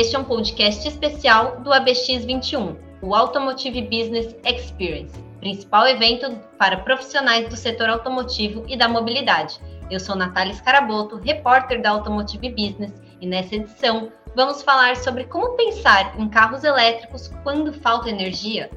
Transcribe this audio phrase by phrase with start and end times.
[0.00, 7.46] Este é um podcast especial do ABX21, o Automotive Business Experience, principal evento para profissionais
[7.50, 9.60] do setor automotivo e da mobilidade.
[9.90, 15.54] Eu sou Natália Scaraboto, repórter da Automotive Business, e nessa edição vamos falar sobre como
[15.54, 18.70] pensar em carros elétricos quando falta energia.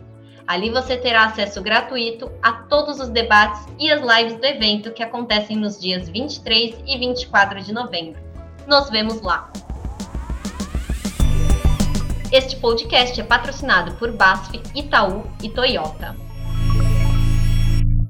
[0.47, 5.03] Ali você terá acesso gratuito a todos os debates e as lives do evento que
[5.03, 8.23] acontecem nos dias 23 e 24 de novembro.
[8.67, 9.53] Nos vemos lá!
[12.33, 16.26] Este podcast é patrocinado por BASF, Itaú e Toyota.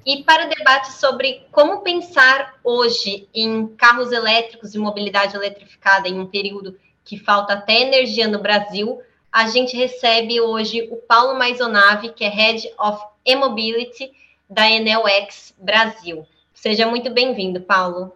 [0.06, 6.20] E para o debate sobre como pensar hoje em carros elétricos e mobilidade eletrificada em
[6.20, 9.00] um período que falta até energia no Brasil,
[9.32, 14.12] a gente recebe hoje o Paulo Maisonave, que é Head of E-Mobility
[14.48, 16.24] da Enel X Brasil.
[16.54, 18.12] Seja muito bem-vindo, Paulo.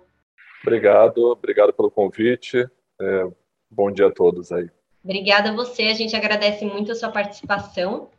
[0.63, 2.71] Obrigado, obrigado pelo convite.
[3.01, 3.27] É,
[3.69, 4.71] bom dia a todos aí.
[5.03, 8.11] Obrigada a você, a gente agradece muito a sua participação.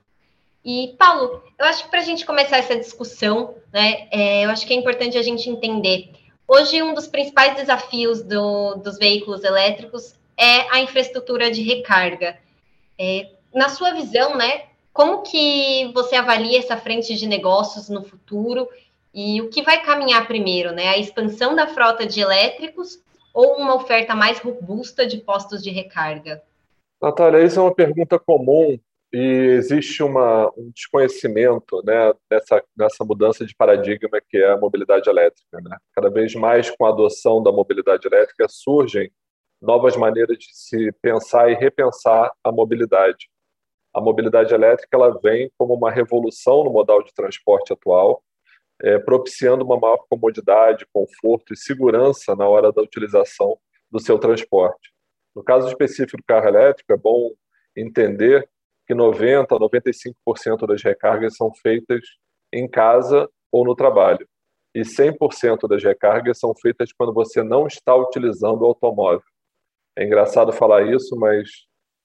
[0.63, 4.65] E, Paulo, eu acho que para a gente começar essa discussão, né, é, eu acho
[4.65, 6.11] que é importante a gente entender.
[6.47, 12.37] Hoje, um dos principais desafios do, dos veículos elétricos é a infraestrutura de recarga.
[12.99, 18.67] É, na sua visão, né, como que você avalia essa frente de negócios no futuro
[19.13, 22.99] e o que vai caminhar primeiro, né, a expansão da frota de elétricos
[23.33, 26.43] ou uma oferta mais robusta de postos de recarga?
[27.01, 28.77] Natália, isso é uma pergunta comum
[29.13, 35.09] e existe uma, um desconhecimento né, dessa, dessa mudança de paradigma que é a mobilidade
[35.09, 35.59] elétrica.
[35.61, 35.77] Né?
[35.93, 39.11] Cada vez mais, com a adoção da mobilidade elétrica, surgem
[39.61, 43.29] novas maneiras de se pensar e repensar a mobilidade.
[43.93, 48.23] A mobilidade elétrica ela vem como uma revolução no modal de transporte atual,
[48.81, 53.59] é, propiciando uma maior comodidade, conforto e segurança na hora da utilização
[53.91, 54.91] do seu transporte.
[55.35, 57.31] No caso específico do carro elétrico, é bom
[57.75, 58.49] entender
[58.87, 62.01] que 90% a 95% das recargas são feitas
[62.53, 64.27] em casa ou no trabalho.
[64.73, 69.23] E 100% das recargas são feitas quando você não está utilizando o automóvel.
[69.97, 71.49] É engraçado falar isso, mas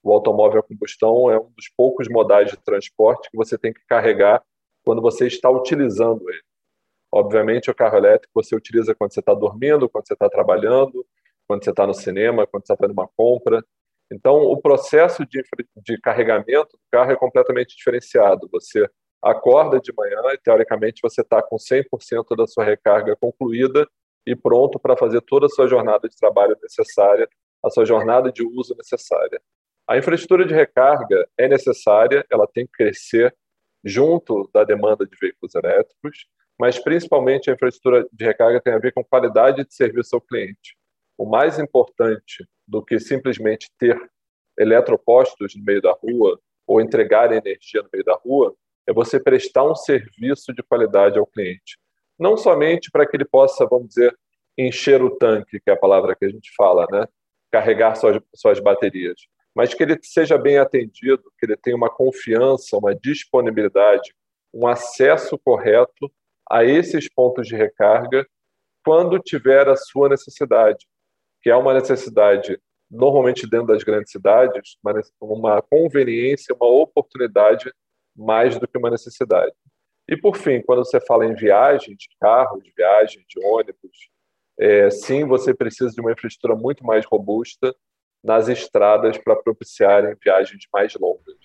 [0.02, 3.84] o automóvel a combustão é um dos poucos modais de transporte que você tem que
[3.86, 4.42] carregar
[4.84, 6.42] quando você está utilizando ele.
[7.12, 11.06] Obviamente, o carro elétrico você utiliza quando você está dormindo, quando você está trabalhando,
[11.46, 13.64] quando você está no cinema, quando você está fazendo uma compra.
[14.10, 15.42] Então, o processo de,
[15.76, 18.48] de carregamento do carro é completamente diferenciado.
[18.52, 18.88] Você
[19.20, 23.86] acorda de manhã e, teoricamente, você está com 100% da sua recarga concluída
[24.26, 27.28] e pronto para fazer toda a sua jornada de trabalho necessária,
[27.64, 29.40] a sua jornada de uso necessária.
[29.88, 33.34] A infraestrutura de recarga é necessária, ela tem que crescer
[33.84, 36.26] junto da demanda de veículos elétricos,
[36.58, 40.76] mas principalmente a infraestrutura de recarga tem a ver com qualidade de serviço ao cliente.
[41.16, 43.98] O mais importante do que simplesmente ter
[44.58, 48.54] eletropostos no meio da rua ou entregar energia no meio da rua,
[48.86, 51.78] é você prestar um serviço de qualidade ao cliente.
[52.18, 54.16] Não somente para que ele possa, vamos dizer,
[54.56, 57.06] encher o tanque, que é a palavra que a gente fala, né?
[57.50, 59.16] carregar suas, suas baterias,
[59.54, 64.14] mas que ele seja bem atendido, que ele tenha uma confiança, uma disponibilidade,
[64.52, 66.10] um acesso correto
[66.50, 68.26] a esses pontos de recarga
[68.84, 70.86] quando tiver a sua necessidade
[71.46, 74.76] que é uma necessidade normalmente dentro das grandes cidades,
[75.20, 77.72] uma conveniência, uma oportunidade
[78.16, 79.52] mais do que uma necessidade.
[80.08, 84.10] E por fim, quando você fala em viagem de carro, de viagem de ônibus,
[84.58, 87.72] é, sim, você precisa de uma infraestrutura muito mais robusta
[88.24, 91.38] nas estradas para propiciarem viagens mais longas.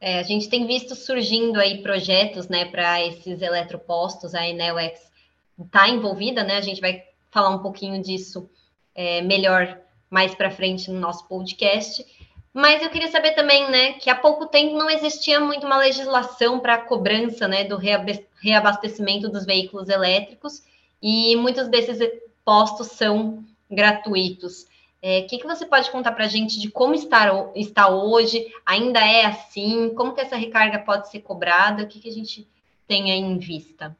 [0.00, 4.36] É, a gente tem visto surgindo aí projetos, né, para esses eletropostos.
[4.36, 5.10] A Enewex
[5.58, 6.58] está envolvida, né?
[6.58, 7.02] A gente vai
[7.32, 8.48] falar um pouquinho disso
[8.94, 9.78] é, melhor
[10.08, 12.04] mais para frente no nosso podcast.
[12.52, 16.58] Mas eu queria saber também, né, que há pouco tempo não existia muito uma legislação
[16.58, 20.62] para a cobrança, né, do reabastecimento dos veículos elétricos
[21.00, 21.98] e muitos desses
[22.44, 24.64] postos são gratuitos.
[24.64, 24.66] O
[25.02, 28.52] é, que, que você pode contar para a gente de como está, está hoje?
[28.66, 29.94] Ainda é assim?
[29.94, 31.84] Como que essa recarga pode ser cobrada?
[31.84, 32.46] O que, que a gente
[32.86, 33.96] tem aí em vista?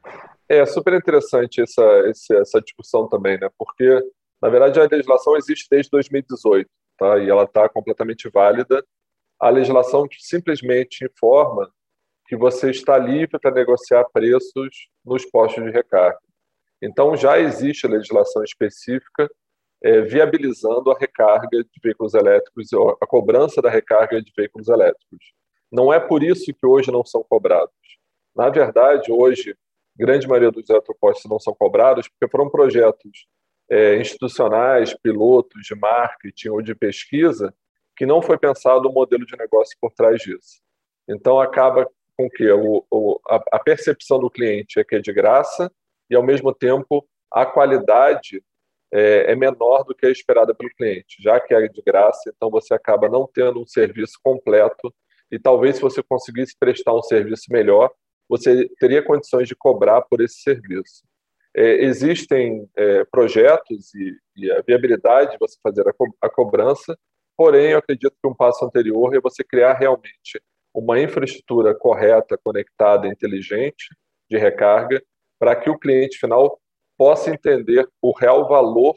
[0.47, 1.83] É super interessante essa,
[2.33, 3.49] essa discussão também, né?
[3.57, 4.03] Porque
[4.41, 7.19] na verdade, a legislação existe desde 2018, tá?
[7.19, 8.85] E ela está completamente válida.
[9.39, 11.71] A legislação simplesmente informa
[12.27, 16.21] que você está livre para negociar preços nos postos de recarga.
[16.83, 19.29] Então, já existe legislação específica
[19.83, 22.69] é, viabilizando a recarga de veículos elétricos,
[23.01, 25.33] a cobrança da recarga de veículos elétricos.
[25.71, 27.75] Não é por isso que hoje não são cobrados.
[28.35, 29.57] Na verdade, hoje,
[29.97, 33.27] grande maioria dos eletropostos não são cobrados porque foram projetos
[33.70, 37.55] é, institucionais, pilotos de marketing ou de pesquisa,
[37.96, 40.61] que não foi pensado um modelo de negócio por trás disso.
[41.08, 45.12] Então, acaba com que o, o, a, a percepção do cliente é que é de
[45.12, 45.70] graça
[46.08, 48.43] e, ao mesmo tempo, a qualidade
[48.93, 51.22] é, é, menor do que a esperada pelo cliente.
[51.22, 54.93] Já que é de graça, então você acaba não tendo um serviço completo
[55.31, 57.90] e talvez se você conseguisse prestar um serviço melhor,
[58.28, 61.02] você teria condições de cobrar por esse serviço.
[61.55, 66.97] É, existem é, projetos e, e, a viabilidade de você fazer a, co a cobrança,
[67.37, 70.41] porém, eu acredito que um passo anterior é você criar realmente
[70.73, 73.88] uma infraestrutura correta, conectada, inteligente
[74.31, 75.02] de recarga,
[75.38, 76.61] para que o cliente final
[76.97, 78.94] possa entender o real valor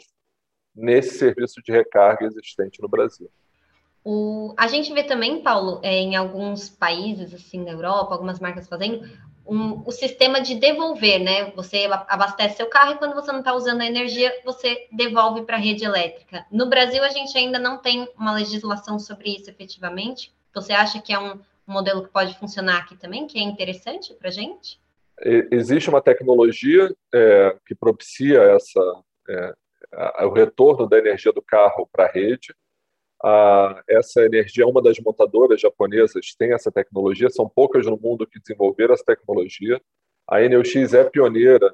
[0.76, 3.30] nesse serviço de recarga existente no Brasil.
[4.04, 8.68] O, a gente vê também, Paulo, é, em alguns países, assim, na Europa, algumas marcas
[8.68, 9.08] fazendo,
[9.46, 11.52] um, o sistema de devolver, né?
[11.52, 15.58] Você abastece seu carro e quando você não está usando a energia, você devolve para
[15.58, 16.46] a rede elétrica.
[16.52, 20.34] No Brasil, a gente ainda não tem uma legislação sobre isso efetivamente.
[20.54, 24.30] Você acha que é um modelo que pode funcionar aqui também, que é interessante para
[24.30, 24.80] a gente?
[25.52, 29.54] Existe uma tecnologia é, que propicia essa, é,
[29.94, 32.54] a, o retorno da energia do carro para a rede.
[33.24, 38.40] A, essa energia, uma das montadoras japonesas tem essa tecnologia, são poucas no mundo que
[38.40, 39.82] desenvolveram essa tecnologia.
[40.28, 41.74] A NeuX é pioneira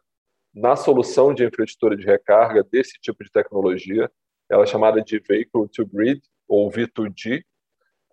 [0.53, 4.11] na solução de infraestrutura de recarga desse tipo de tecnologia.
[4.49, 7.43] Ela é chamada de Vehicle to Grid, ou V2G.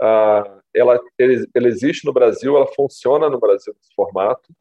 [0.00, 1.00] Ah, ela,
[1.54, 4.54] ela existe no Brasil, ela funciona no Brasil nesse formato.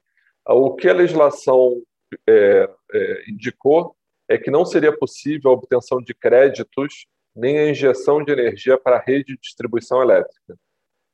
[0.48, 1.82] O que a legislação
[2.28, 3.96] é, é, indicou
[4.30, 7.06] é que não seria possível a obtenção de créditos
[7.36, 10.58] nem a injeção de energia para a rede de distribuição elétrica.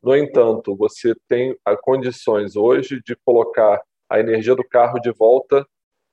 [0.01, 5.65] No entanto, você tem condições hoje de colocar a energia do carro de volta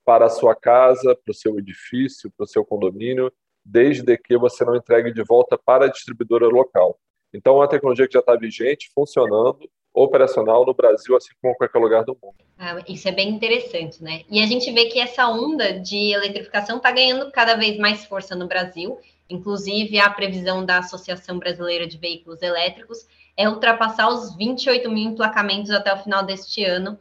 [0.05, 3.31] para a sua casa, para o seu edifício, para o seu condomínio,
[3.63, 6.97] desde que você não entregue de volta para a distribuidora local.
[7.33, 11.57] Então, é uma tecnologia que já está vigente, funcionando, operacional no Brasil, assim como em
[11.57, 12.35] qualquer lugar do mundo.
[12.57, 14.23] Ah, isso é bem interessante, né?
[14.29, 18.35] E a gente vê que essa onda de eletrificação está ganhando cada vez mais força
[18.35, 18.97] no Brasil.
[19.29, 23.05] Inclusive, a previsão da Associação Brasileira de Veículos Elétricos
[23.37, 26.97] é ultrapassar os 28 mil emplacamentos até o final deste ano,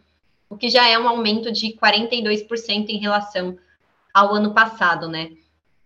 [0.48, 3.58] o que já é um aumento de 42% em relação
[4.12, 5.30] ao ano passado, né?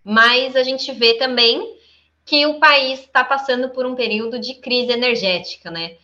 [0.02, 1.76] Mas a gente vê também
[2.24, 5.96] que o país está passando por um período de crise energética, né?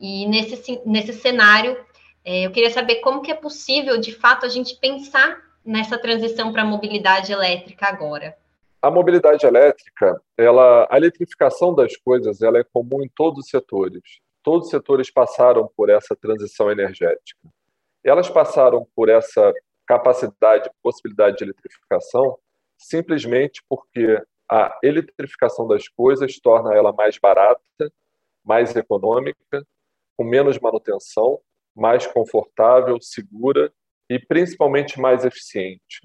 [0.00, 1.76] E nesse, nesse cenário,
[2.24, 6.52] é, eu queria saber como que é possível, de fato, a gente pensar nessa transição
[6.52, 8.34] para a mobilidade elétrica agora
[8.80, 14.20] a mobilidade elétrica, ela, a eletrificação das coisas, ela é comum em todos os setores.
[14.42, 17.40] Todos os setores passaram por essa transição energética.
[18.04, 19.52] Elas passaram por essa
[19.86, 22.38] capacidade, possibilidade de eletrificação,
[22.76, 27.92] simplesmente porque a eletrificação das coisas torna ela mais barata,
[28.44, 29.66] mais econômica,
[30.16, 31.40] com menos manutenção,
[31.74, 33.72] mais confortável, segura
[34.08, 36.00] e principalmente mais eficiente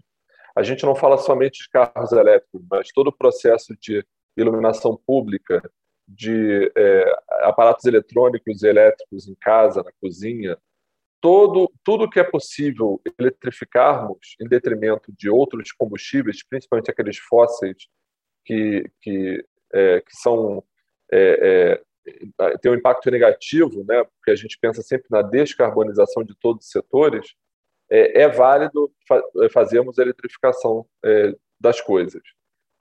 [0.56, 4.06] a gente não fala somente de carros elétricos, mas todo o processo de
[4.38, 5.62] iluminação pública,
[6.08, 10.58] de é, aparatos eletrônicos e elétricos em casa, na cozinha,
[11.22, 17.88] todo tudo que é possível eletrificarmos em detrimento de outros combustíveis, principalmente aqueles fósseis
[18.46, 20.64] que que, é, que são
[21.12, 21.84] é, é
[22.62, 24.04] tem um impacto negativo, né?
[24.04, 27.34] Porque a gente pensa sempre na descarbonização de todos os setores
[27.94, 29.22] é, é válido fa
[29.52, 32.24] fazermos a eletrificação é, das coisas.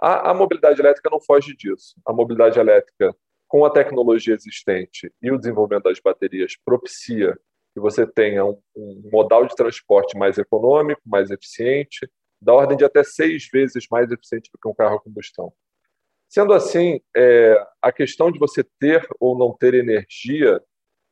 [0.01, 1.95] A, a, mobilidade elétrica não foge disso.
[2.07, 3.15] A mobilidade elétrica,
[3.47, 7.39] com a tecnologia existente e o desenvolvimento das baterias, propicia
[7.75, 12.85] que você tenha um, um modal de transporte mais econômico, mais eficiente, da ordem de
[12.85, 15.53] até seis vezes mais eficiente do que um carro a combustão.
[16.29, 20.61] Sendo assim, é, a questão de você ter ou não ter energia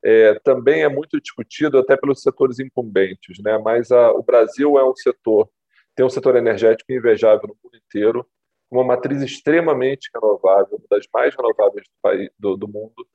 [0.04, 3.58] é, também é muito discutido até pelos setores incumbentes, né?
[3.58, 5.48] Mas a, o Brasil é um setor,
[5.94, 8.26] tem um setor energético invejável no mundo inteiro,
[8.70, 13.06] uma matriz extremamente renovável, uma das mais renováveis do, país, do, do mundo.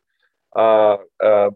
[0.54, 1.50] A, a,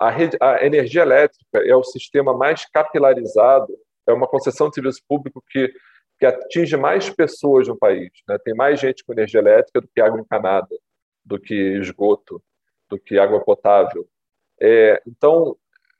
[0.00, 3.72] a, rede, a energia elétrica é o sistema mais capilarizado,
[4.06, 5.72] é uma concessão de serviço público que,
[6.18, 8.10] que atinge mais pessoas no país.
[8.28, 8.36] Né?
[8.44, 10.76] Tem mais gente com energia elétrica do que água encanada,
[11.24, 12.42] do que esgoto,
[12.90, 14.06] do que água potável.
[14.60, 15.56] É, então,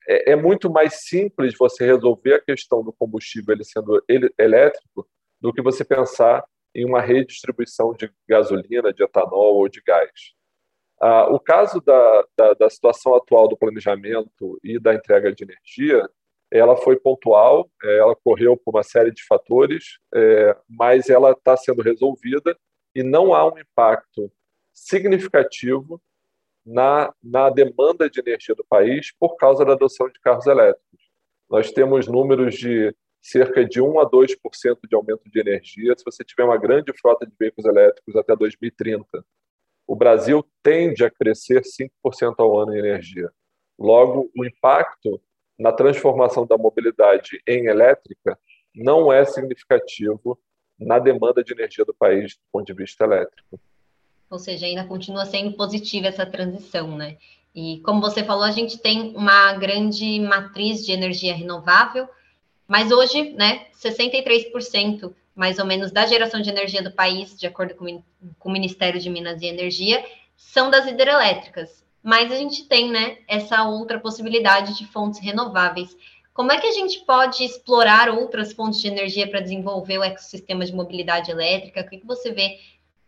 [0.08, 5.08] é, é, muito mais simples você resolver a questão do combustível ele sendo ele, elétrico
[5.40, 6.44] do que você pensar
[6.74, 10.10] em uma redistribuição de gasolina, de etanol ou de gás.
[11.00, 16.08] Ah, o caso da, da, da, situação atual do planejamento e da entrega de energia,
[16.50, 21.56] ela foi pontual, é, ela correu por uma série de fatores, é, mas ela está
[21.56, 22.56] sendo resolvida
[22.94, 24.30] e não há um impacto
[24.72, 26.00] significativo
[26.64, 31.00] na, na demanda de energia do país por causa da adoção de carros elétricos.
[31.48, 36.22] Nós temos números de cerca de 1 a 2% de aumento de energia se você
[36.24, 39.24] tiver uma grande frota de veículos elétricos até 2030.
[39.86, 43.30] O Brasil tende a crescer 5% ao ano em energia.
[43.78, 45.20] Logo, o impacto
[45.58, 48.38] na transformação da mobilidade em elétrica
[48.74, 50.38] não é significativo
[50.78, 53.60] na demanda de energia do país do ponto de vista elétrico.
[54.34, 57.16] Ou seja, ainda continua sendo positiva essa transição, né?
[57.54, 62.08] E como você falou, a gente tem uma grande matriz de energia renovável,
[62.66, 67.76] mas hoje, né, 63% mais ou menos da geração de energia do país, de acordo
[67.76, 68.02] com,
[68.44, 70.04] o Ministério de Minas e Energia,
[70.36, 71.84] são das hidrelétricas.
[72.02, 75.96] Mas a gente tem, né, essa outra possibilidade de fontes renováveis.
[76.32, 80.64] Como é que a gente pode explorar outras fontes de energia para desenvolver o ecossistema
[80.64, 81.82] de mobilidade elétrica?
[81.82, 82.58] O que, que você vê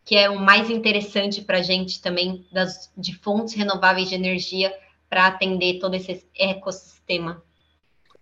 [0.06, 4.72] que é o mais interessante para a gente também das, de fontes renováveis de energia
[5.10, 7.42] para atender todo esse ecossistema?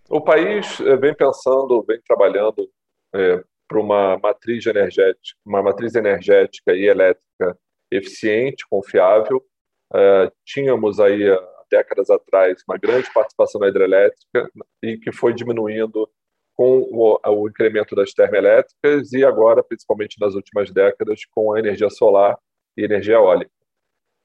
[0.09, 2.71] O país eh, vem pensando, vem trabalhando
[3.15, 7.59] é, para uma matriz energética, uma matriz energética e elétrica
[7.91, 9.45] eficiente, confiável.
[9.95, 11.23] É, tínhamos aí
[11.71, 14.51] décadas atrás uma grande participação na hidrelétrica
[14.83, 16.09] e que foi diminuindo
[16.55, 21.91] com o, o incremento das termoelétricas e agora, principalmente nas últimas décadas, com a energia
[21.91, 22.39] solar
[22.77, 23.51] e energia eólica.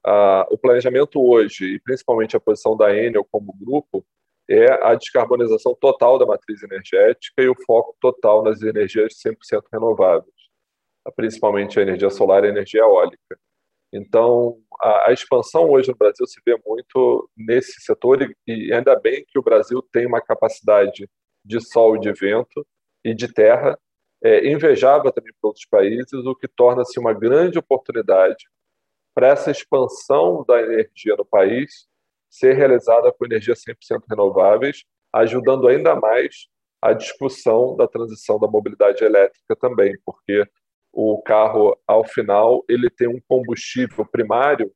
[0.06, 4.06] Ah, o planejamento hoje, e principalmente a posição da Enel como grupo,
[4.50, 10.34] é a descarbonização total da matriz energética e o foco total nas energias 100% renováveis,
[11.16, 13.38] principalmente a energia solar e a energia eólica.
[13.92, 18.96] Então, a, a, expansão hoje no Brasil se vê muito nesse setor e, e ainda
[19.00, 21.10] bem que o Brasil tem uma capacidade
[21.44, 22.66] de sol e de vento
[23.04, 23.78] e de terra
[24.24, 28.46] é, invejável também para outros países, o que torna-se uma grande oportunidade
[29.16, 31.88] para essa expansão da energia no país
[32.30, 36.48] ser realizada com energia 100% renováveis, ajudando ainda mais
[36.82, 40.46] a discussão da transição da mobilidade elétrica também, porque
[40.92, 44.72] o carro, ao final, ele tem um combustível primário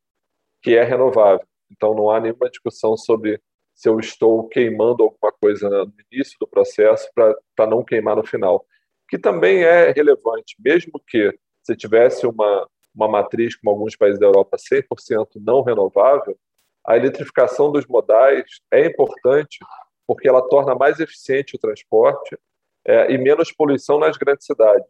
[0.62, 1.46] que é renovável.
[1.72, 3.42] Então, não há nenhuma discussão sobre
[3.74, 8.66] se eu estou queimando alguma coisa no início do processo para não queimar no final,
[9.10, 14.26] que também é relevante, mesmo que se tivesse uma, uma matriz, como alguns países da
[14.26, 16.38] Europa, 100% não renovável,
[16.86, 19.60] a eletrificação dos modais é importante
[20.06, 22.38] porque ela torna mais eficiente o transporte
[22.86, 24.86] é, e menos poluição nas grandes cidades.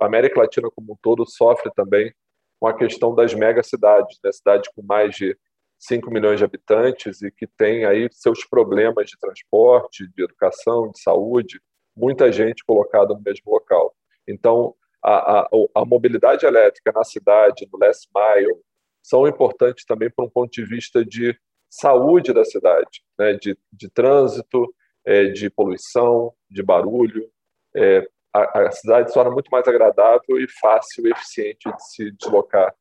[0.00, 2.12] A América Latina como um todo sofre também
[2.58, 4.32] com a questão das megacidades, né?
[4.32, 5.36] cidades com mais de
[5.80, 11.00] 5 milhões de habitantes e que tem aí seus problemas de transporte, de educação, de
[11.00, 11.58] saúde,
[11.96, 13.94] muita gente colocada no mesmo local.
[14.28, 18.54] Então, a, a, a mobilidade elétrica na cidade, no last mile,
[19.02, 21.34] são importantes também para um ponto de vista de
[21.70, 23.32] saúde da cidade, né?
[23.32, 24.66] de, de trânsito,
[25.06, 27.30] é, de poluição, de barulho.
[27.74, 32.10] É, a, a, cidade se torna muito mais agradável e fácil e eficiente de se
[32.12, 32.74] deslocar,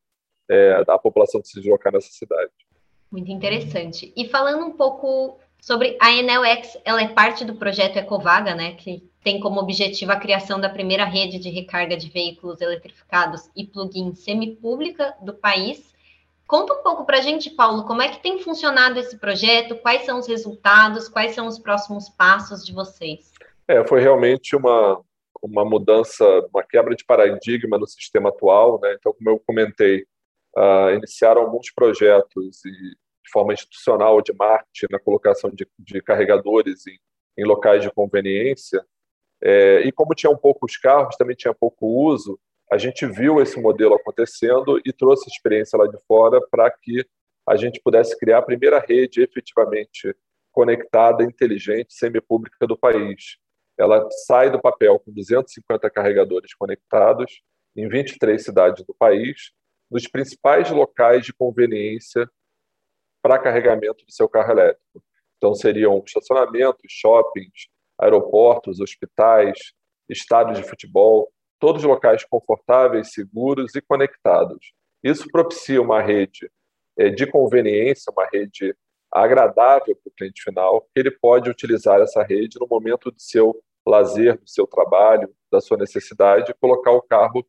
[0.50, 2.52] é, a população de se deslocar nessa cidade.
[3.12, 4.14] Muito interessante.
[4.16, 9.04] E falando um pouco sobre a Enelx, ela é parte do projeto Ecovaga, né, que
[9.24, 14.14] tem como objetivo a criação da primeira rede de recarga de veículos eletrificados e plug-in
[14.14, 15.94] semipública do país.
[16.48, 20.04] Conta um pouco para a gente, Paulo, como é que tem funcionado esse projeto, quais
[20.04, 23.32] são os resultados, quais são os próximos passos de vocês?
[23.68, 25.00] É, foi realmente uma,
[25.44, 28.96] uma mudança, uma quebra de paradigma no sistema atual, né?
[28.98, 30.06] Então, como eu comentei,
[30.58, 36.88] uh, iniciaram alguns projetos e, de forma institucional de marketing na colocação de, de carregadores
[36.88, 36.98] em,
[37.38, 38.84] em, locais de conveniência.
[39.42, 42.40] É, e como tinham poucos carros, também tinha pouco uso,
[42.72, 47.06] a gente viu esse modelo acontecendo e trouxe experiência lá de fora para que
[47.48, 50.16] a gente pudesse criar a primeira rede efetivamente
[50.52, 53.38] conectada, inteligente, semipública do país.
[53.78, 57.42] Ela sai do papel com 250 carregadores conectados
[57.76, 59.52] em 23 cidades do país
[59.90, 62.30] nos principais locais de conveniência
[63.22, 65.04] para carregamento do seu carro elétrico.
[65.38, 67.68] Então, seriam estacionamentos, shoppings,
[67.98, 69.58] aeroportos, hospitais,
[70.10, 74.74] estádios de futebol, todos locais confortáveis, seguros e conectados.
[75.04, 76.50] Isso propicia uma rede
[76.98, 78.76] é, de conveniência, uma rede
[79.12, 83.62] agradável para o cliente final, que ele pode utilizar essa rede no momento de seu
[83.88, 87.46] lazer do seu trabalho, da sua necessidade, colocar o carro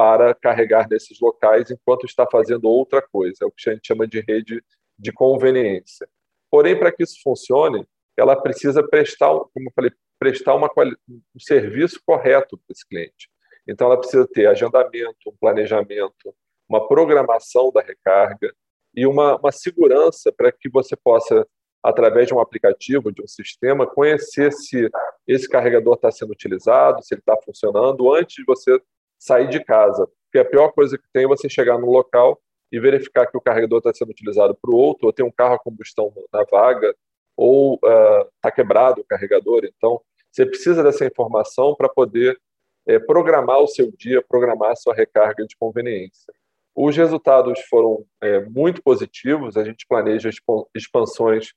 [0.00, 3.36] para carregar nesses locais enquanto está fazendo outra coisa.
[3.42, 4.64] É o que a gente chama de rede
[4.98, 6.08] de conveniência.
[6.50, 10.70] Porém, para que isso funcione, ela precisa prestar, como eu falei, prestar uma,
[11.06, 13.28] um serviço correto para esse cliente.
[13.68, 16.34] Então, ela precisa ter agendamento, um planejamento,
[16.66, 18.50] uma programação da recarga
[18.94, 21.46] e uma, uma segurança para que você possa,
[21.82, 24.88] através de um aplicativo, de um sistema, conhecer se
[25.28, 28.80] esse carregador está sendo utilizado, se ele está funcionando, antes de você
[29.20, 30.08] sair de casa.
[30.24, 32.40] Porque a pior coisa que tem é você chegar no local
[32.72, 35.54] e verificar que o carregador está sendo utilizado para o outro, ou tem um carro
[35.54, 36.94] a combustão na vaga,
[37.36, 39.64] ou está uh, quebrado o carregador.
[39.64, 40.00] Então,
[40.30, 42.40] você precisa dessa informação para poder
[42.86, 46.32] é, programar o seu dia, programar a sua recarga de conveniência.
[46.74, 50.30] Os resultados foram é, muito positivos, a gente planeja
[50.74, 51.52] expansões,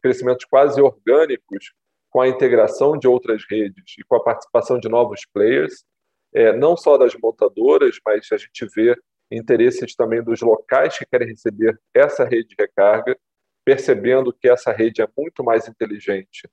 [0.00, 1.72] crescimentos quase orgânicos
[2.10, 5.84] com a integração de outras redes e com a participação de novos players,
[6.36, 8.94] é, não só das montadoras, mas a gente vê
[9.30, 13.18] interesses também dos locais que querem receber essa rede de recarga,
[13.64, 16.46] percebendo que essa rede é muito mais inteligente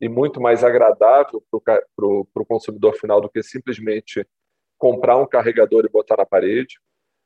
[0.00, 4.26] e muito mais agradável para o consumidor final do que simplesmente
[4.76, 6.76] comprar um carregador e botar na parede.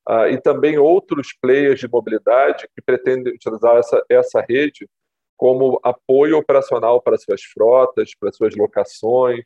[0.06, 4.88] Uh, e também outros players de mobilidade que pretendem utilizar essa, essa rede
[5.36, 9.44] como apoio operacional para suas frotas, para suas locações,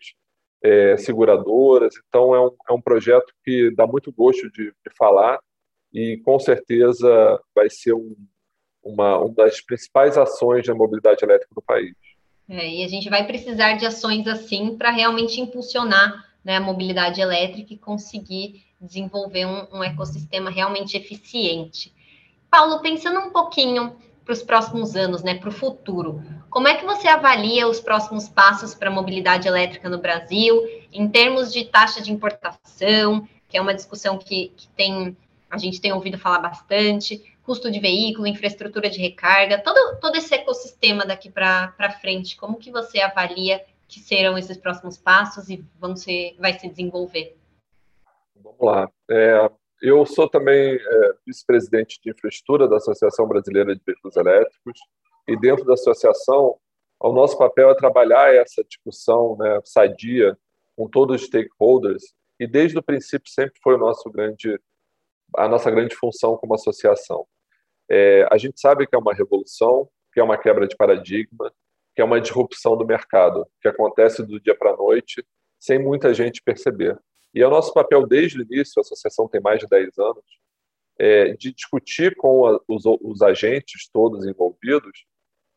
[0.66, 1.94] é, seguradoras.
[2.08, 5.38] Então, é um, é um projeto que dá muito gosto de, de falar
[5.92, 8.16] e, com certeza, vai ser um,
[8.82, 11.94] uma, uma das principais ações da mobilidade elétrica no país.
[12.48, 17.20] É, e a gente vai precisar de ações assim para realmente impulsionar né, a mobilidade
[17.20, 21.92] elétrica e conseguir desenvolver um, um ecossistema realmente eficiente.
[22.50, 26.84] Paulo, pensando um pouquinho para os próximos anos, né, para o futuro, como é que
[26.84, 30.62] você avalia os próximos passos para a mobilidade elétrica no Brasil,
[30.92, 35.16] em termos de taxa de importação, que é uma discussão que, que tem,
[35.48, 40.34] a gente tem ouvido falar bastante, custo de veículo, infraestrutura de recarga, todo, todo esse
[40.34, 45.94] ecossistema daqui para frente, como que você avalia que serão esses próximos passos e vão
[45.94, 47.36] ser, vai se desenvolver?
[48.42, 48.90] Vamos lá.
[49.08, 49.48] É,
[49.82, 54.78] eu sou também é, vice-presidente de infraestrutura da Associação Brasileira de Veículos Elétricos
[55.28, 56.56] e dentro da associação,
[57.00, 60.36] o nosso papel é trabalhar essa discussão né, sadia
[60.76, 62.02] com todos os stakeholders
[62.38, 64.58] e desde o princípio sempre foi o nosso grande
[65.36, 67.26] a nossa grande função como associação.
[67.90, 71.52] É, a gente sabe que é uma revolução, que é uma quebra de paradigma,
[71.94, 75.26] que é uma disrupção do mercado, que acontece do dia para a noite,
[75.58, 76.98] sem muita gente perceber.
[77.36, 80.24] E é o nosso papel desde o início, a associação tem mais de 10 anos,
[80.98, 85.04] é, de discutir com a, os, os, agentes todos envolvidos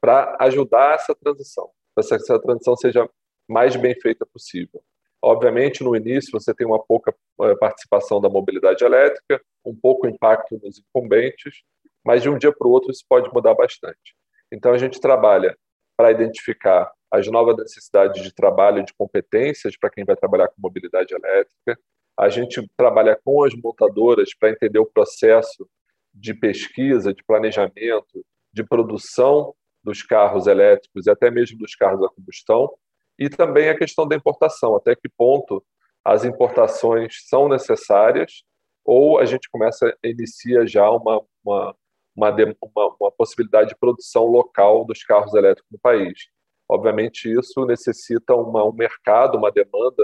[0.01, 3.09] para ajudar essa transição, para que essa transição seja
[3.47, 4.83] mais bem feita possível.
[5.21, 10.59] Obviamente, no início, você tem uma pouca é, participação da mobilidade elétrica, um pouco impacto
[10.61, 11.63] nos incumbentes,
[12.05, 14.17] mas de um dia para o outro isso pode mudar bastante.
[14.51, 15.57] Então a gente trabalha
[15.95, 21.13] para identificar as novas necessidades de trabalho, de competências para quem vai trabalhar com mobilidade
[21.13, 21.79] elétrica.
[22.17, 25.67] A gente trabalha com as montadoras para entender o processo
[26.13, 32.09] de pesquisa, de planejamento, de produção dos carros elétricos e até mesmo dos carros a
[32.09, 32.69] combustão,
[33.17, 35.63] e também a questão da importação, até que ponto
[36.03, 38.43] as importações são necessárias
[38.83, 41.75] ou a gente começa inicia já uma, uma
[42.15, 46.27] uma, uma, uma possibilidade de produção local dos carros elétricos no país.
[46.69, 50.03] Obviamente, isso necessita uma, um mercado, uma demanda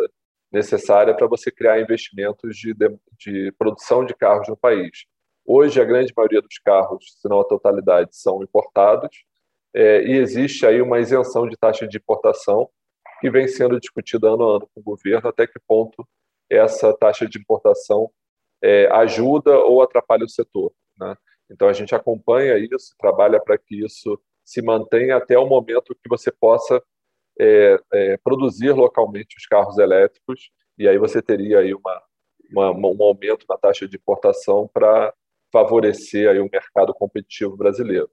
[0.51, 5.05] necessária para você criar investimentos de, de, de, produção de carros no país.
[5.45, 9.25] Hoje, a grande maioria dos carros, se não a totalidade, são importados,
[9.75, 12.69] é, e existe aí uma isenção de taxa de importação
[13.19, 16.07] que vem sendo discutida ano a ano com o governo, até que ponto
[16.49, 18.09] essa taxa de importação
[18.63, 20.71] é, ajuda ou atrapalha o setor.
[20.97, 21.15] Né?
[21.51, 26.07] Então a gente acompanha isso, trabalha para que isso se mantenha até o momento que
[26.07, 26.81] você possa
[27.39, 32.01] é, é, produzir localmente os carros elétricos e aí você teria aí uma,
[32.51, 35.13] uma um aumento na taxa de importação para
[35.51, 38.09] favorecer aí o mercado competitivo brasileiro.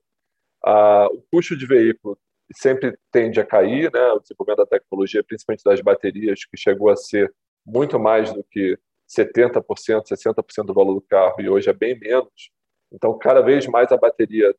[0.63, 2.17] Ah, o custo de veículo
[2.55, 4.11] sempre tende a cair, né?
[4.13, 7.33] O desenvolvimento da tecnologia, principalmente das baterias, que chegou a ser
[7.65, 8.77] muito mais do que
[9.09, 9.61] 70%,
[10.07, 12.51] 60% do valor do carro e hoje é bem menos.
[12.91, 14.55] Então, cada vez mais a bateria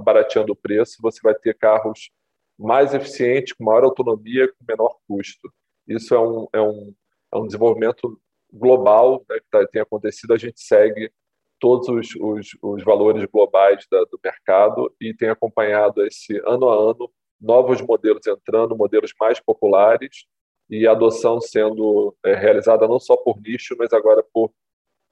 [0.00, 2.10] barateando o preço, você vai ter carros
[2.58, 5.52] mais eficientes, com maior autonomia, com menor custo.
[5.86, 6.94] Isso é um, é um,
[7.32, 8.20] é um desenvolvimento
[8.52, 10.32] global né, que tá, tem acontecido.
[10.32, 11.10] A gente segue
[11.58, 16.74] todos os, os, os valores globais da, do mercado e tem acompanhado esse ano a
[16.74, 20.24] ano novos modelos entrando, modelos mais populares
[20.70, 24.52] e a adoção sendo é, realizada não só por nicho, mas agora por,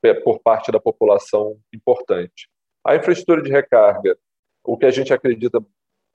[0.04, 2.48] é, por parte da população importante.
[2.86, 4.16] A infraestrutura de recarga,
[4.64, 5.64] o que a gente acredita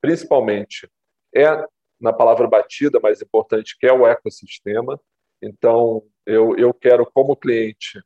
[0.01, 0.89] principalmente
[1.36, 1.65] é
[1.99, 4.99] na palavra batida mais importante, que é o ecossistema.
[5.41, 8.01] Então, eu, eu quero, como cliente,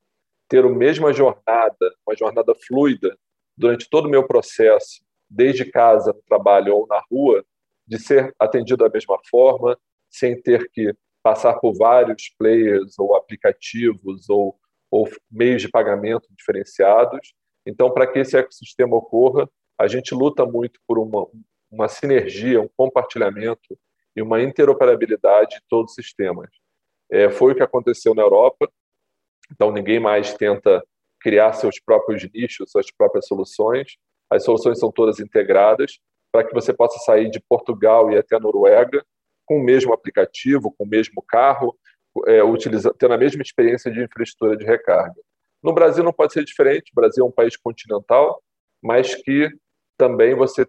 [0.48, 3.18] ter a mesma jornada, uma jornada fluida,
[3.58, 7.46] durante todo o meu processo, desde casa, no trabalho ou na rua,
[7.86, 9.78] de ser atendido da mesma forma,
[10.10, 14.58] sem ter que passar por vários players ou aplicativos ou,
[14.90, 17.34] ou meios de pagamento diferenciados.
[17.66, 19.48] Então, para que esse ecossistema ocorra,
[19.80, 21.26] a gente luta muito por uma,
[21.72, 23.78] uma sinergia, um compartilhamento
[24.16, 26.50] e uma interoperabilidade de todos os sistemas.
[27.10, 28.70] É, foi o que aconteceu na Europa,
[29.52, 30.84] então ninguém mais tenta
[31.22, 33.98] criar seus próprios nichos, suas próprias soluções.
[34.30, 36.00] As soluções são todas integradas
[36.32, 39.04] para que você possa sair de Portugal e até a Noruega
[39.46, 41.76] com o mesmo aplicativo, com o mesmo carro,
[42.28, 42.40] é,
[43.00, 45.20] tendo a mesma experiência de infraestrutura de recarga.
[45.64, 48.42] No Brasil não pode ser diferente, o Brasil é um país continental,
[48.82, 49.50] mas que
[50.00, 50.66] também você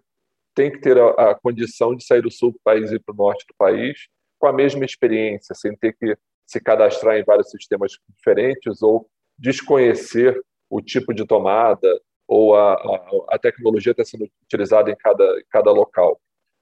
[0.53, 3.17] tem que ter a, a condição de sair do sul do país e para o
[3.17, 7.93] norte do país com a mesma experiência, sem ter que se cadastrar em vários sistemas
[8.09, 10.39] diferentes ou desconhecer
[10.69, 11.87] o tipo de tomada
[12.27, 16.19] ou a, a, a tecnologia está sendo utilizada em cada, em cada local.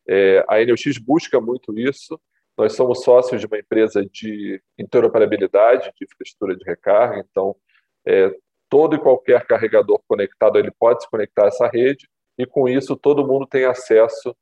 [0.07, 2.19] É, a NX busca muito isso.
[2.57, 7.55] Nós somos sócios de uma empresa de interoperabilidade de infraestrutura de recarga, então
[8.05, 8.31] é,
[8.69, 12.07] todo e qualquer carregador conectado ele pode se conectar a essa rede
[12.39, 14.33] e com isso todo mundo tem acesso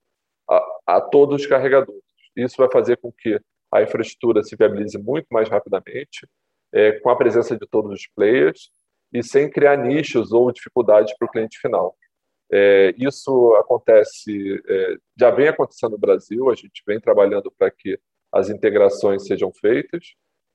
[0.47, 2.03] a, a todos os carregadores.
[2.35, 3.41] Isso vai fazer com que
[3.73, 6.27] a infraestrutura se viabilize muito mais rapidamente,
[6.71, 8.69] é, com a presença de todos os players
[9.11, 11.97] e sem criar nichos ou dificuldades para o cliente final.
[12.51, 17.99] É, isso acontece, é, já vem acontecendo no Brasil, a gente vem trabalhando para que
[18.31, 20.13] as integrações sejam feitas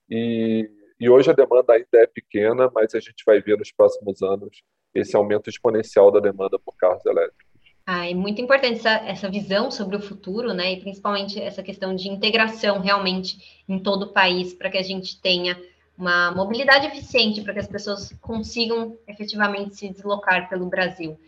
[0.08, 4.22] e, e hoje a demanda ainda é pequena, mas a gente vai ver nos próximos
[4.22, 4.62] anos
[4.94, 7.52] esse aumento exponencial da demanda por carros elétricos.
[7.84, 10.72] Ah, é muito importante essa, essa visão sobre o futuro, né?
[10.72, 15.20] E principalmente essa questão de integração realmente em todo o país, para que a gente
[15.20, 15.60] tenha
[15.98, 21.18] uma mobilidade eficiente, para que as pessoas consigam efetivamente se deslocar pelo Brasil.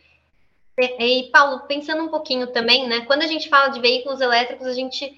[0.76, 3.00] E, Paulo, pensando um pouquinho também, né?
[3.02, 5.12] Quando a gente fala de veículos elétricos, a gente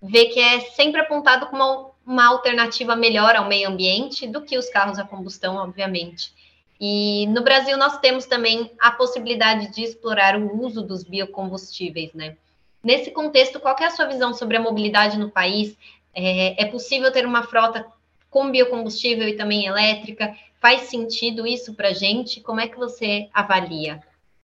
[0.00, 4.56] vê que é sempre apontado como uma, uma alternativa melhor ao meio ambiente do que
[4.56, 6.32] os carros a combustão, obviamente.
[6.80, 12.36] E no Brasil nós temos também a possibilidade de explorar o uso dos biocombustíveis, né?
[12.82, 15.76] Nesse contexto, qual é a sua visão sobre a mobilidade no país?
[16.14, 17.86] É, é possível ter uma frota
[18.30, 20.34] com biocombustível e também elétrica?
[20.58, 22.40] Faz sentido isso para a gente?
[22.40, 24.00] Como é que você avalia?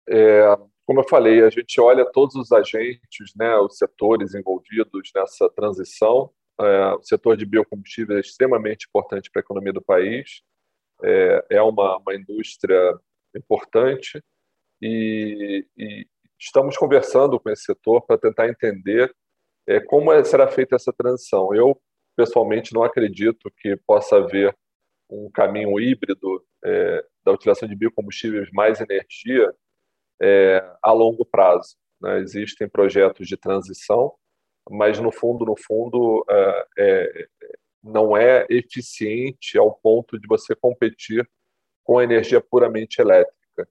[0.08, 5.50] É, como eu falei, a gente olha todos os agentes, né, os setores envolvidos nessa
[5.50, 6.30] transição.
[6.60, 10.42] É, o setor de biocombustível é extremamente importante para a economia do país.
[11.04, 12.98] É, é uma, uma indústria
[13.36, 14.22] importante
[14.82, 16.08] e, e,
[16.38, 19.14] estamos conversando com esse setor para tentar entender
[19.68, 21.54] é, como é, será feita essa transição.
[21.54, 21.80] Eu,
[22.16, 24.56] pessoalmente, não acredito que possa haver
[25.10, 29.54] um caminho híbrido é, da utilização de biocombustíveis mais energia
[30.22, 31.76] é, a longo prazo.
[32.02, 32.20] Né?
[32.20, 34.14] Existem projetos de transição,
[34.70, 37.28] mas no fundo, no fundo, é, é,
[37.84, 41.30] não é eficiente ao ponto de você competir
[41.84, 43.68] com energia puramente elétrica.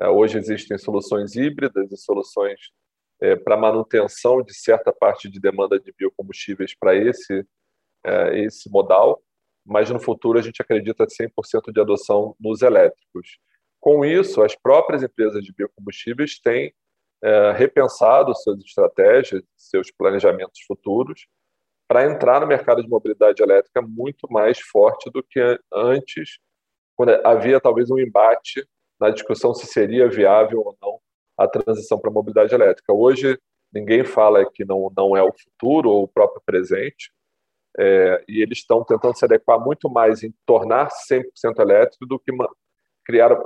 [0.00, 2.70] É, hoje existem soluções híbridas e soluções
[3.20, 7.46] é, para manutenção de certa parte de demanda de biocombustíveis para esse
[8.04, 9.22] é, esse modal,
[9.64, 13.38] mas no futuro a gente acredita 100% de adoção nos elétricos.
[13.80, 16.74] Com isso, as próprias empresas de biocombustíveis têm
[17.22, 21.26] é, repensado suas estratégias, seus planejamentos futuros,
[21.92, 25.38] para entrar no mercado de mobilidade elétrica muito mais forte do que
[25.70, 26.38] antes,
[26.96, 28.66] quando havia talvez um embate
[28.98, 30.98] na discussão se seria viável ou não
[31.36, 32.94] a transição para a mobilidade elétrica.
[32.94, 33.38] Hoje,
[33.70, 37.12] ninguém fala que não, não é o futuro ou o próprio presente,
[37.78, 41.24] é, e eles estão tentando se adequar muito mais em tornar 100%
[41.58, 42.32] elétrico do que
[43.04, 43.38] criar,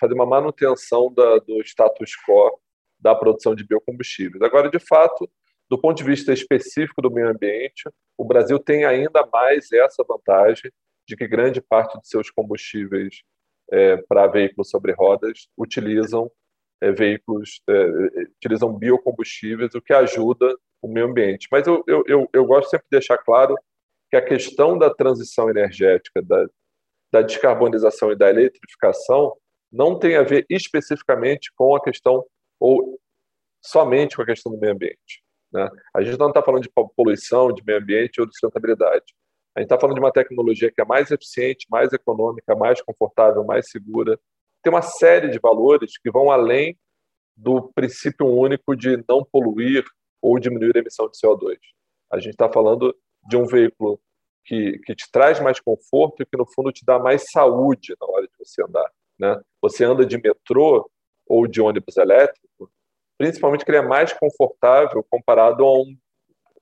[0.00, 2.56] fazer uma manutenção da, do status quo
[3.00, 4.40] da produção de biocombustíveis.
[4.42, 5.28] Agora, de fato,
[5.70, 10.70] do ponto de vista específico do meio ambiente, o Brasil tem ainda mais essa vantagem
[11.08, 13.22] de que grande parte de seus combustíveis
[13.72, 16.30] é, para veículos sobre rodas utilizam
[16.80, 21.48] é, veículos, é, é, utilizam biocombustíveis, o que ajuda o meio ambiente.
[21.50, 23.54] Mas eu, eu, eu, eu gosto sempre de deixar claro
[24.10, 26.46] que a questão da transição energética, da,
[27.12, 29.34] da descarbonização e da eletrificação
[29.72, 32.24] não tem a ver especificamente com a questão
[32.60, 33.00] ou
[33.64, 35.23] somente com a questão do meio ambiente.
[35.54, 35.70] Né?
[35.94, 39.14] A gente não está falando de poluição, de meio ambiente ou de sustentabilidade.
[39.54, 43.44] A gente está falando de uma tecnologia que é mais eficiente, mais econômica, mais confortável,
[43.44, 44.18] mais segura.
[44.62, 46.76] Tem uma série de valores que vão além
[47.36, 49.84] do princípio único de não poluir
[50.20, 51.56] ou diminuir a emissão de CO2.
[52.10, 52.94] A gente está falando
[53.28, 54.00] de um veículo
[54.44, 58.06] que, que te traz mais conforto e que, no fundo, te dá mais saúde na
[58.08, 58.90] hora de você andar.
[59.18, 59.40] Né?
[59.62, 60.90] Você anda de metrô
[61.26, 62.70] ou de ônibus elétrico,
[63.18, 65.96] principalmente que ele é mais confortável comparado a um,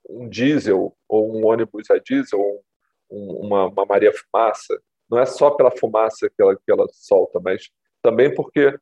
[0.09, 2.63] um diesel ou um ônibus a diesel ou
[3.09, 4.79] um, uma, uma Maria Fumaça.
[5.09, 7.69] Não é só pela fumaça que ela, que ela solta, mas
[8.01, 8.77] também porque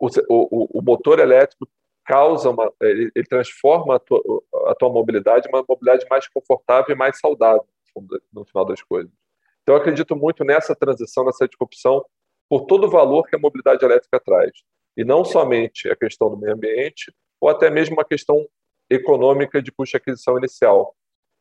[0.00, 1.68] o, o, o motor elétrico
[2.04, 4.20] causa uma, ele, ele transforma a tua,
[4.66, 7.66] a tua mobilidade uma mobilidade mais confortável e mais saudável
[8.32, 9.12] no final das coisas.
[9.62, 12.04] Então, eu acredito muito nessa transição, nessa disrupção,
[12.48, 14.50] por todo o valor que a mobilidade elétrica traz.
[14.96, 18.46] E não somente a questão do meio ambiente, ou até mesmo uma questão
[18.88, 20.94] econômica de custo de aquisição inicial.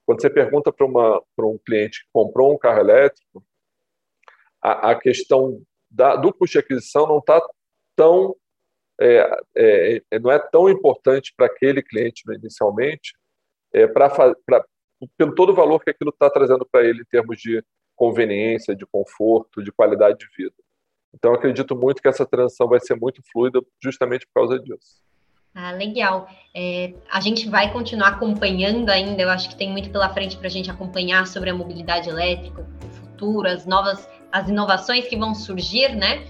[0.06, 3.44] Quando você pergunta para, uma, para um cliente que comprou um carro elétrico,
[4.62, 7.42] a, a questão da, do custo de aquisição não está
[7.96, 8.36] tão
[9.02, 13.14] é, é, é, não é tão importante para aquele cliente inicialmente,
[13.74, 14.66] é, pra, pra,
[15.18, 17.64] pelo todo o valor que aquilo está trazendo para ele em termos de
[17.96, 20.56] conveniência, de conforto, de qualidade de vida.
[21.14, 25.02] Então, acredito muito que essa transição vai ser muito fluida justamente por causa disso.
[25.54, 26.28] Ah, legal.
[26.56, 30.48] É, a gente vai continuar acompanhando ainda, eu acho que tem muito pela frente para
[30.48, 35.34] a gente acompanhar sobre a mobilidade elétrica, o futuro, as novas, as inovações que vão
[35.34, 36.26] surgir, né?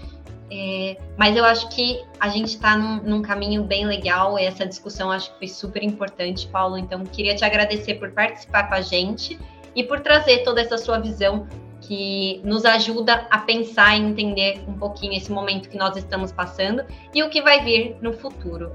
[0.52, 4.66] É, mas eu acho que a gente está num, num, caminho bem legal e essa
[4.66, 6.76] discussão acho que foi super importante, Paulo.
[6.76, 9.38] Então, queria te agradecer por participar com a gente
[9.76, 11.46] e por trazer toda essa sua visão
[11.90, 16.84] que nos ajuda a pensar e entender um pouquinho esse momento que nós estamos passando
[17.12, 18.70] e o que vai vir no futuro.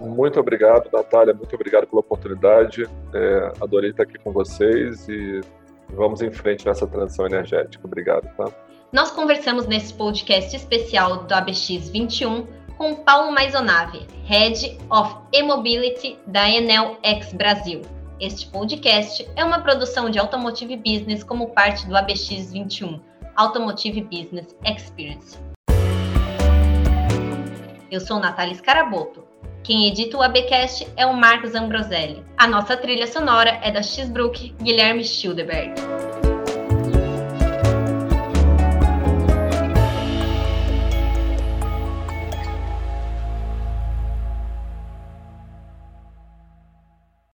[0.00, 1.34] Muito obrigado, Natália.
[1.34, 2.84] Muito obrigado pela oportunidade.
[3.12, 5.40] É, adorei estar aqui com vocês e
[5.88, 7.84] vamos em frente nessa transição energética.
[7.84, 8.44] Obrigado, tá?
[8.92, 12.46] Nós conversamos nesse podcast especial do ABX 21
[12.78, 17.82] com Paulo Maisonave, Head of E-Mobility da Enel X Brasil.
[18.20, 23.00] Este podcast é uma produção de Automotive Business como parte do ABX 21,
[23.34, 25.38] Automotive Business Experience.
[27.90, 29.24] Eu sou Natália Scaraboto.
[29.62, 32.22] Quem edita o ABcast é o Marcos Ambroselli.
[32.36, 35.72] A nossa trilha sonora é da X-Brook Guilherme Schildeberg.